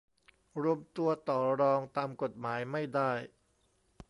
[0.61, 3.11] รวมตัวต่อรองตามกฎหมายไม่ได้